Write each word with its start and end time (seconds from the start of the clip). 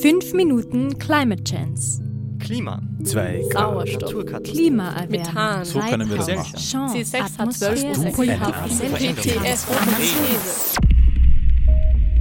5 0.00 0.32
Minuten 0.32 0.96
Climate 0.98 1.42
Chance. 1.42 2.00
Klima. 2.38 2.80
Zwei 3.02 3.42
Sauerstoff. 3.50 4.12
Naturkatastrophen. 4.12 4.54
Klimaerwärmung. 4.54 5.10
Methan. 5.10 5.64
So 5.64 5.80
können 5.80 6.08
wir 6.08 6.18
das 6.18 6.28
machen. 6.28 6.56
Chance, 6.56 6.98
C6 6.98 7.20
hat 7.20 7.32
Atmosphäre, 7.40 7.92
12 7.94 8.14
Kohlenstoff, 8.14 8.54
GTS 8.98 9.66
Transformation. 9.66 10.86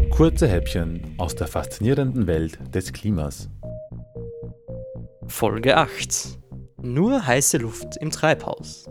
Kurze 0.09 0.47
Häppchen 0.47 1.04
aus 1.19 1.36
der 1.36 1.45
faszinierenden 1.45 2.25
Welt 2.25 2.57
des 2.73 2.91
Klimas. 2.93 3.47
Folge 5.28 5.78
8. 5.78 6.39
Nur 6.82 7.28
heiße 7.28 7.59
Luft 7.59 7.96
im 7.97 8.09
Treibhaus. 8.09 8.89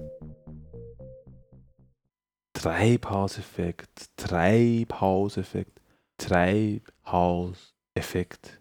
Treibhauseffekt, 2.52 4.10
Treibhauseffekt, 4.16 5.80
Treibhauseffekt. 6.18 8.60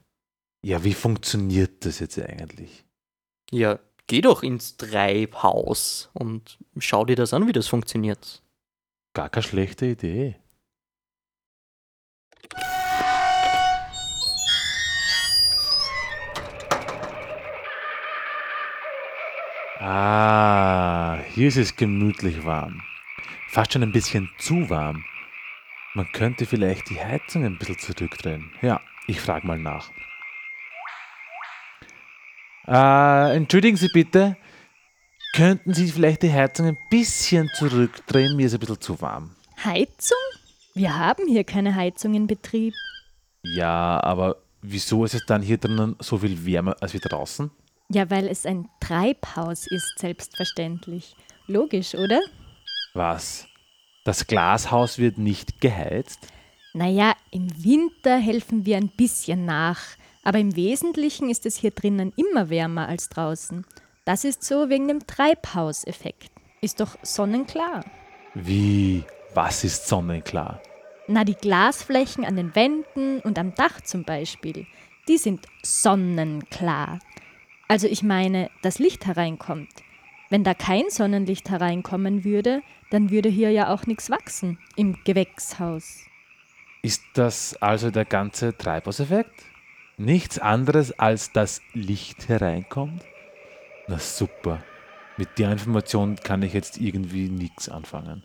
Ja, 0.65 0.83
wie 0.83 0.95
funktioniert 0.95 1.85
das 1.85 1.99
jetzt 1.99 2.17
eigentlich? 2.19 2.85
Ja, 3.51 3.77
geh 4.07 4.21
doch 4.21 4.41
ins 4.41 4.77
Treibhaus 4.77 6.09
und 6.13 6.57
schau 6.79 7.05
dir 7.05 7.15
das 7.15 7.35
an, 7.35 7.45
wie 7.45 7.51
das 7.51 7.67
funktioniert. 7.67 8.41
Gar 9.13 9.29
keine 9.29 9.43
schlechte 9.43 9.85
Idee. 9.85 10.38
Ah, 19.77 21.19
hier 21.35 21.49
ist 21.49 21.57
es 21.57 21.75
gemütlich 21.75 22.43
warm. 22.43 22.81
Fast 23.49 23.73
schon 23.73 23.83
ein 23.83 23.91
bisschen 23.91 24.31
zu 24.39 24.67
warm. 24.71 25.05
Man 25.93 26.11
könnte 26.11 26.47
vielleicht 26.47 26.89
die 26.89 26.99
Heizung 26.99 27.45
ein 27.45 27.59
bisschen 27.59 27.77
zurückdrehen. 27.77 28.52
Ja, 28.63 28.81
ich 29.05 29.21
frage 29.21 29.45
mal 29.45 29.59
nach. 29.59 29.91
Äh, 32.67 33.35
entschuldigen 33.35 33.77
Sie 33.77 33.89
bitte, 33.89 34.38
könnten 35.33 35.73
Sie 35.73 35.91
vielleicht 35.91 36.23
die 36.23 36.31
Heizung 36.31 36.67
ein 36.67 36.77
bisschen 36.89 37.49
zurückdrehen? 37.53 38.35
Mir 38.35 38.47
ist 38.47 38.53
ein 38.53 38.59
bisschen 38.59 38.81
zu 38.81 38.99
warm. 39.02 39.35
Heizung? 39.63 40.17
Wir 40.73 40.97
haben 40.97 41.27
hier 41.27 41.44
keine 41.44 41.75
Heizung 41.75 42.13
in 42.13 42.27
Betrieb. 42.27 42.73
Ja, 43.44 44.02
aber 44.03 44.38
wieso 44.61 45.05
ist 45.05 45.13
es 45.13 45.25
dann 45.25 45.41
hier 45.41 45.57
drinnen 45.57 45.95
so 45.99 46.17
viel 46.17 46.45
wärmer 46.45 46.75
als 46.81 46.94
wie 46.94 46.99
draußen? 46.99 47.52
Ja, 47.89 48.09
weil 48.09 48.27
es 48.27 48.45
ein 48.45 48.67
Treibhaus 48.79 49.67
ist, 49.67 50.00
selbstverständlich. 50.00 51.16
Logisch, 51.47 51.94
oder? 51.94 52.19
Was? 52.94 53.45
Das 54.05 54.25
Glashaus 54.25 54.97
wird 54.97 55.17
nicht 55.17 55.61
geheizt? 55.61 56.27
Naja, 56.73 57.13
im 57.31 57.47
Winter 57.63 58.17
helfen 58.17 58.66
wir 58.66 58.77
ein 58.77 58.89
bisschen 58.89 59.45
nach, 59.45 59.79
aber 60.26 60.40
im 60.40 60.56
Wesentlichen 60.56 61.30
ist 61.30 61.45
es 61.45 61.56
hier 61.56 61.72
drinnen 61.72 62.12
immer 62.18 62.50
wärmer 62.50 62.90
als 62.90 63.09
draußen. 63.09 63.66
Das 64.06 64.26
ist 64.26 64.44
so 64.44 64.70
wegen 64.70 64.88
dem 64.88 65.06
Treibhauseffekt. 65.06 66.31
Ist 66.62 66.80
doch 66.80 66.98
sonnenklar. 67.04 67.86
Wie? 68.34 69.03
Was 69.36 69.64
ist 69.64 69.88
sonnenklar? 69.88 70.62
Na, 71.08 71.23
die 71.23 71.36
Glasflächen 71.36 72.26
an 72.26 72.36
den 72.36 72.56
Wänden 72.56 73.20
und 73.20 73.38
am 73.38 73.53
Dach 73.53 73.81
zum 73.81 74.03
Beispiel, 74.03 74.66
die 75.08 75.18
sind 75.20 75.46
sonnenklar. 75.62 77.00
Also 77.68 77.86
ich 77.88 78.02
meine, 78.02 78.50
das 78.64 78.80
Licht 78.80 79.06
hereinkommt. 79.06 79.70
Wenn 80.31 80.44
da 80.44 80.56
kein 80.56 80.90
Sonnenlicht 80.90 81.52
hereinkommen 81.52 82.23
würde, 82.23 82.64
dann 82.90 83.12
würde 83.12 83.30
hier 83.30 83.52
ja 83.52 83.72
auch 83.72 83.86
nichts 83.86 84.09
wachsen 84.09 84.58
im 84.76 84.98
Gewächshaus. 85.03 86.00
Ist 86.81 87.03
das 87.14 87.56
also 87.62 87.92
der 87.92 88.06
ganze 88.06 88.58
Treibhauseffekt? 88.58 89.55
Nichts 89.97 90.39
anderes 90.39 90.91
als 90.99 91.31
das 91.31 91.61
Licht 91.73 92.27
hereinkommt? 92.27 93.03
Na 93.88 93.97
super. 93.97 94.61
Mit 95.17 95.39
der 95.39 95.53
Information 95.53 96.17
kann 96.17 96.44
ich 96.44 96.53
jetzt 96.53 96.78
irgendwie 96.78 97.29
nichts 97.29 97.69
anfangen. 97.69 98.23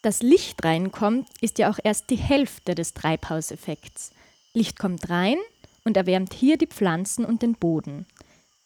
Das 0.00 0.22
Licht 0.22 0.64
reinkommt, 0.64 1.28
ist 1.42 1.58
ja 1.58 1.70
auch 1.70 1.78
erst 1.84 2.08
die 2.08 2.16
Hälfte 2.16 2.74
des 2.74 2.94
Treibhauseffekts. 2.94 4.12
Licht 4.54 4.78
kommt 4.78 5.10
rein 5.10 5.36
und 5.84 5.98
erwärmt 5.98 6.32
hier 6.32 6.56
die 6.56 6.66
Pflanzen 6.66 7.26
und 7.26 7.42
den 7.42 7.54
Boden. 7.54 8.06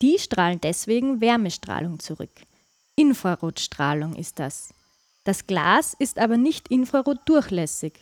Die 0.00 0.18
strahlen 0.20 0.60
deswegen 0.60 1.20
Wärmestrahlung 1.20 1.98
zurück. 1.98 2.30
Infrarotstrahlung 2.94 4.14
ist 4.14 4.38
das. 4.38 4.72
Das 5.24 5.48
Glas 5.48 5.94
ist 5.98 6.20
aber 6.20 6.36
nicht 6.36 6.68
infrarotdurchlässig. 6.68 7.94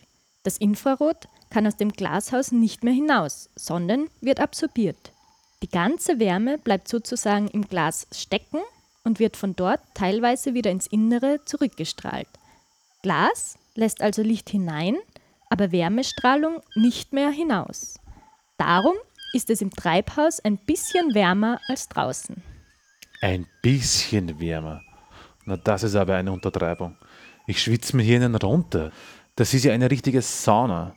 Das 0.43 0.59
Infrarot 0.59 1.29
kann 1.51 1.67
aus 1.67 1.77
dem 1.77 1.93
Glashaus 1.93 2.51
nicht 2.51 2.83
mehr 2.83 2.93
hinaus, 2.93 3.49
sondern 3.55 4.09
wird 4.21 4.41
absorbiert. 4.41 5.13
Die 5.63 5.69
ganze 5.69 6.19
Wärme 6.19 6.59
bleibt 6.59 6.89
sozusagen 6.89 7.47
im 7.49 7.69
Glas 7.69 8.09
stecken 8.11 8.61
und 9.05 9.21
wird 9.21 9.37
von 9.37 9.55
dort 9.55 9.81
teilweise 9.95 10.55
wieder 10.55 10.71
ins 10.71 10.89
Innere 10.89 11.45
zurückgestrahlt. 11.45 12.29
Glas 13.03 13.57
lässt 13.75 14.03
also 14.03 14.23
Licht 14.23 14.51
hinein, 14.51 14.97
aber 15.49 15.71
Wärmestrahlung 15.71 16.61
nicht 16.75 17.13
mehr 17.13 17.31
hinaus. 17.31 18.01
Darum 18.59 18.95
ist 19.33 19.51
es 19.51 19.61
im 19.61 19.71
Treibhaus 19.71 20.41
ein 20.41 20.59
bisschen 20.59 21.15
wärmer 21.15 21.61
als 21.69 21.89
draußen. 21.89 22.43
Ein 23.21 23.47
bisschen 23.61 24.41
wärmer. 24.41 24.83
Na, 25.45 25.57
das 25.57 25.85
ist 25.85 25.95
aber 25.95 26.17
eine 26.17 26.33
Untertreibung. 26.33 26.97
Ich 27.47 27.63
schwitze 27.63 27.97
mir 27.97 28.03
hier 28.03 28.17
einen 28.17 28.35
runter. 28.35 28.93
Das 29.37 29.55
ist 29.55 29.65
ja 29.65 29.73
eine 29.73 29.91
richtige 29.91 30.21
Sauna. 30.23 30.95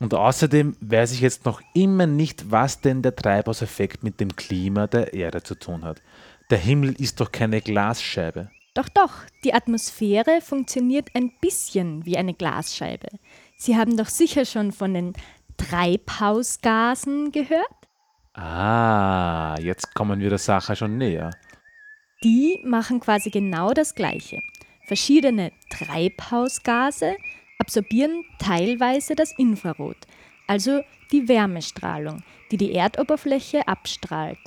Und 0.00 0.14
außerdem 0.14 0.76
weiß 0.80 1.12
ich 1.12 1.20
jetzt 1.20 1.44
noch 1.44 1.60
immer 1.74 2.06
nicht, 2.06 2.50
was 2.50 2.80
denn 2.80 3.02
der 3.02 3.16
Treibhauseffekt 3.16 4.02
mit 4.02 4.20
dem 4.20 4.36
Klima 4.36 4.86
der 4.86 5.14
Erde 5.14 5.42
zu 5.42 5.54
tun 5.54 5.84
hat. 5.84 6.02
Der 6.50 6.58
Himmel 6.58 6.92
ist 7.00 7.20
doch 7.20 7.32
keine 7.32 7.60
Glasscheibe. 7.60 8.50
Doch, 8.74 8.88
doch, 8.88 9.12
die 9.42 9.54
Atmosphäre 9.54 10.40
funktioniert 10.40 11.08
ein 11.14 11.32
bisschen 11.40 12.06
wie 12.06 12.16
eine 12.16 12.34
Glasscheibe. 12.34 13.08
Sie 13.56 13.76
haben 13.76 13.96
doch 13.96 14.06
sicher 14.06 14.44
schon 14.44 14.70
von 14.70 14.94
den 14.94 15.14
Treibhausgasen 15.56 17.32
gehört? 17.32 17.66
Ah, 18.34 19.56
jetzt 19.60 19.94
kommen 19.94 20.20
wir 20.20 20.28
der 20.28 20.38
Sache 20.38 20.76
schon 20.76 20.96
näher. 20.96 21.30
Die 22.22 22.62
machen 22.64 23.00
quasi 23.00 23.30
genau 23.30 23.72
das 23.72 23.94
Gleiche. 23.94 24.40
Verschiedene 24.86 25.50
Treibhausgase 25.70 27.16
absorbieren 27.58 28.24
teilweise 28.38 29.14
das 29.14 29.32
Infrarot, 29.36 29.96
also 30.46 30.80
die 31.12 31.28
Wärmestrahlung, 31.28 32.22
die 32.50 32.56
die 32.56 32.72
Erdoberfläche 32.72 33.66
abstrahlt. 33.66 34.38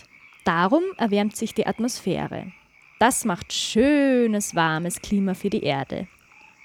Darum 0.46 0.84
erwärmt 0.98 1.36
sich 1.36 1.54
die 1.54 1.68
Atmosphäre. 1.68 2.52
Das 3.00 3.26
macht 3.26 3.54
schönes, 3.54 4.56
warmes 4.56 5.02
Klima 5.02 5.34
für 5.34 5.50
die 5.50 5.64
Erde. 5.64 6.08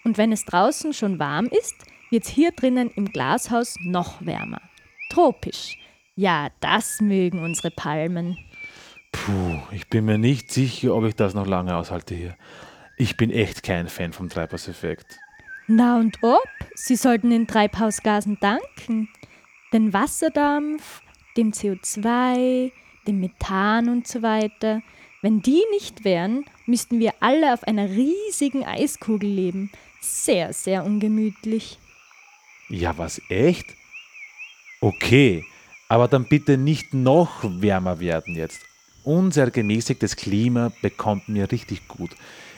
Und 0.05 0.19
wenn 0.19 0.33
es 0.33 0.45
draußen 0.45 0.93
schon 0.93 1.19
warm 1.19 1.47
ist, 1.47 1.75
wird 2.11 2.25
es 2.25 2.31
hier 2.31 2.53
drinnen 2.53 2.91
im 2.95 3.07
Glashaus 3.07 3.77
noch 3.81 4.25
wärmer. 4.25 4.61
Tropisch. 5.11 5.79
Ja, 6.15 6.49
das 6.61 7.01
mögen 7.01 7.43
unsere 7.43 7.71
Palmen. 7.71 8.39
Puh, 9.13 9.61
ich 9.73 9.89
bin 9.89 10.05
mir 10.05 10.19
nicht 10.19 10.53
sicher, 10.53 10.95
ob 10.95 11.05
ich 11.05 11.15
das 11.15 11.35
noch 11.35 11.47
lange 11.47 11.75
aushalte 11.75 12.15
hier. 12.15 12.37
Ich 12.97 13.17
bin 13.17 13.31
echt 13.31 13.63
kein 13.63 13.89
Fan 13.89 14.13
vom 14.13 14.29
Treibhauseffekt. 14.29 15.19
Na 15.69 15.99
und 15.99 16.23
ob? 16.23 16.47
Sie 16.75 16.97
sollten 16.97 17.31
den 17.31 17.47
Treibhausgasen 17.47 18.39
danken. 18.41 19.09
Den 19.73 19.93
Wasserdampf, 19.93 21.03
dem 21.37 21.53
CO2, 21.53 22.71
dem 23.07 23.21
Methan 23.21 23.89
und 23.89 24.07
so 24.07 24.23
weiter. 24.23 24.83
Wenn 25.23 25.43
die 25.43 25.63
nicht 25.73 26.05
wären, 26.05 26.45
müssten 26.67 27.01
wir 27.01 27.15
alle 27.21 27.53
auf 27.53 27.65
einer 27.65 27.91
riesigen 27.91 28.65
Eiskugel 28.65 29.29
leben. 29.29 29.73
Sehr, 30.01 30.53
sehr 30.53 30.85
ungemütlich. 30.85 31.79
Ja, 32.69 32.97
was 32.97 33.21
echt? 33.29 33.67
Okay, 34.81 35.45
aber 35.89 36.07
dann 36.07 36.29
bitte 36.29 36.59
nicht 36.59 36.95
noch 36.95 37.43
wärmer 37.43 37.99
werden 37.99 38.37
jetzt. 38.37 38.61
Unser 39.03 39.51
gemäßigtes 39.51 40.17
Klima 40.17 40.73
bekommt 40.83 41.29
mir 41.29 41.51
richtig 41.51 41.89
gut. 41.89 42.11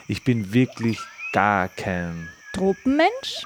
Ich 0.07 0.23
bin 0.23 0.53
wirklich 0.53 0.99
gar 1.31 1.69
kein. 1.69 2.29
Tropenmensch? 2.59 3.45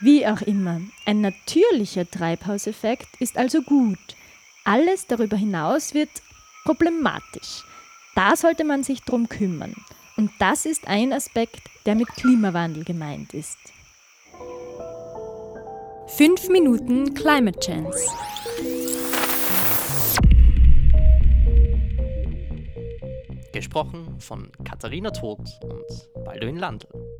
Wie 0.00 0.26
auch 0.26 0.42
immer, 0.42 0.82
ein 1.06 1.22
natürlicher 1.22 2.06
Treibhauseffekt 2.06 3.08
ist 3.18 3.38
also 3.38 3.62
gut. 3.62 3.96
Alles 4.66 5.06
darüber 5.06 5.38
hinaus 5.38 5.94
wird 5.94 6.10
problematisch. 6.66 7.64
Da 8.14 8.36
sollte 8.36 8.64
man 8.64 8.82
sich 8.82 9.00
drum 9.04 9.30
kümmern. 9.30 9.74
Und 10.18 10.30
das 10.38 10.66
ist 10.66 10.86
ein 10.86 11.14
Aspekt, 11.14 11.62
der 11.86 11.94
mit 11.94 12.08
Klimawandel 12.08 12.84
gemeint 12.84 13.32
ist. 13.32 13.56
5 16.08 16.50
Minuten 16.50 17.14
Climate 17.14 17.58
Chance. 17.58 18.06
Gesprochen 23.54 24.20
von 24.20 24.50
Katharina 24.62 25.10
Todt 25.10 25.48
und 25.62 26.24
Balduin 26.24 26.58
Landl. 26.58 27.11